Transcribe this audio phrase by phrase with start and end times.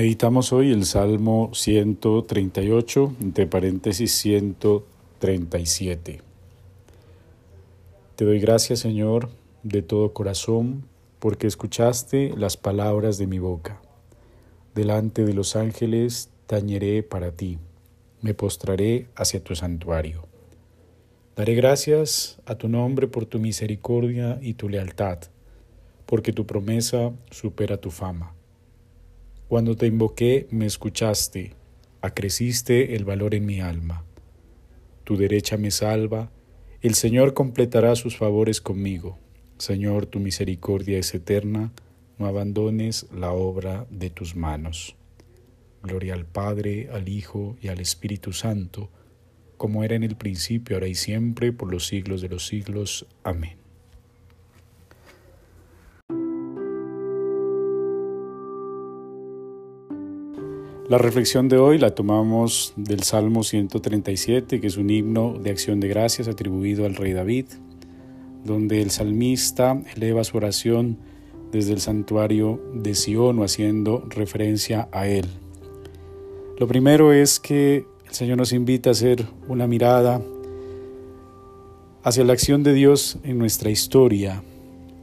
[0.00, 6.22] Meditamos hoy el Salmo 138, entre paréntesis 137.
[8.16, 9.28] Te doy gracias, Señor,
[9.62, 10.86] de todo corazón,
[11.18, 13.82] porque escuchaste las palabras de mi boca.
[14.74, 17.58] Delante de los ángeles tañeré para ti,
[18.22, 20.26] me postraré hacia tu santuario.
[21.36, 25.18] Daré gracias a tu nombre por tu misericordia y tu lealtad,
[26.06, 28.39] porque tu promesa supera tu fama.
[29.50, 31.54] Cuando te invoqué, me escuchaste,
[32.02, 34.04] acreciste el valor en mi alma.
[35.02, 36.30] Tu derecha me salva,
[36.82, 39.18] el Señor completará sus favores conmigo.
[39.58, 41.72] Señor, tu misericordia es eterna,
[42.16, 44.94] no abandones la obra de tus manos.
[45.82, 48.88] Gloria al Padre, al Hijo y al Espíritu Santo,
[49.56, 53.08] como era en el principio, ahora y siempre, por los siglos de los siglos.
[53.24, 53.59] Amén.
[60.90, 65.78] La reflexión de hoy la tomamos del Salmo 137, que es un himno de acción
[65.78, 67.44] de gracias atribuido al rey David,
[68.44, 70.98] donde el salmista eleva su oración
[71.52, 75.26] desde el santuario de Sion o haciendo referencia a él.
[76.58, 80.20] Lo primero es que el Señor nos invita a hacer una mirada
[82.02, 84.42] hacia la acción de Dios en nuestra historia,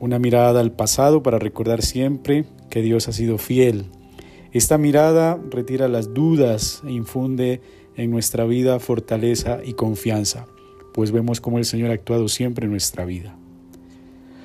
[0.00, 3.84] una mirada al pasado para recordar siempre que Dios ha sido fiel
[4.56, 7.60] esta mirada retira las dudas e infunde
[7.96, 10.46] en nuestra vida fortaleza y confianza,
[10.94, 13.36] pues vemos cómo el Señor ha actuado siempre en nuestra vida.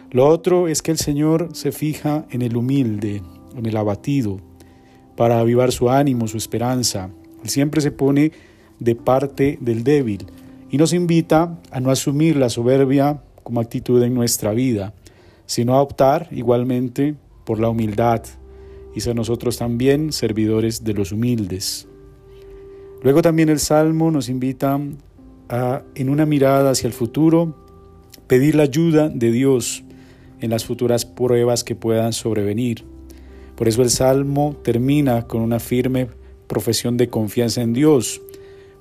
[0.10, 3.22] Lo otro es que el Señor se fija en el humilde,
[3.56, 4.42] en el abatido,
[5.16, 7.10] para avivar su ánimo, su esperanza.
[7.44, 8.32] Él siempre se pone
[8.80, 10.26] de parte del débil
[10.70, 14.94] y nos invita a no asumir la soberbia como actitud en nuestra vida,
[15.46, 18.24] sino a optar igualmente por la humildad,
[18.96, 21.88] y nosotros también servidores de los humildes.
[23.04, 24.80] Luego también el Salmo nos invita
[25.50, 27.56] a, en una mirada hacia el futuro,
[28.28, 29.84] pedir la ayuda de Dios
[30.40, 32.84] en las futuras pruebas que puedan sobrevenir.
[33.56, 36.08] Por eso el Salmo termina con una firme
[36.48, 38.22] profesión de confianza en Dios,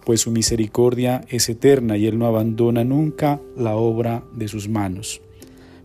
[0.05, 5.21] pues su misericordia es eterna y Él no abandona nunca la obra de sus manos.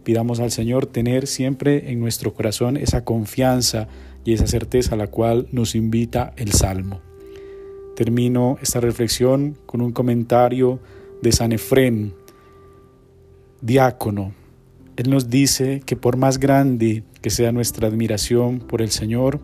[0.06, 3.88] Pidamos al Señor tener siempre en nuestro corazón esa confianza
[4.24, 7.02] y esa certeza a la cual nos invita el Salmo.
[7.96, 10.80] Termino esta reflexión con un comentario
[11.24, 12.14] de San Efrén,
[13.62, 14.32] diácono.
[14.96, 19.40] Él nos dice que por más grande que sea nuestra admiración por el Señor,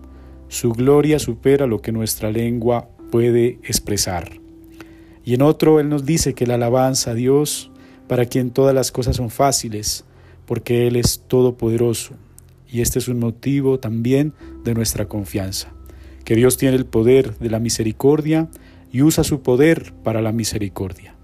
[0.48, 4.34] su gloria supera lo que nuestra lengua puede expresar.
[5.26, 7.72] Y en otro Él nos dice que la alabanza a Dios,
[8.08, 10.06] para quien todas las cosas son fáciles,
[10.52, 12.16] porque Él es todopoderoso
[12.70, 14.34] y este es un motivo también
[14.66, 15.72] de nuestra confianza,
[16.26, 18.50] que Dios tiene el poder de la misericordia
[18.92, 21.16] y usa su poder para la misericordia.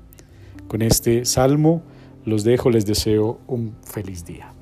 [0.70, 1.84] Con este salmo
[2.24, 4.54] los dejo, les deseo un feliz día.